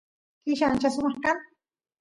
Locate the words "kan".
1.23-1.37